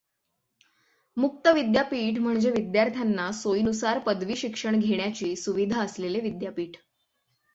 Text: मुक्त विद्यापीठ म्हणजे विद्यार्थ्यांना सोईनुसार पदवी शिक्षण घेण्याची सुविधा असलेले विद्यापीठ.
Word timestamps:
मुक्त 1.17 1.47
विद्यापीठ 1.47 2.17
म्हणजे 2.19 2.51
विद्यार्थ्यांना 2.51 3.31
सोईनुसार 3.31 3.99
पदवी 3.99 4.35
शिक्षण 4.35 4.79
घेण्याची 4.79 5.35
सुविधा 5.35 5.81
असलेले 5.81 6.19
विद्यापीठ. 6.19 6.77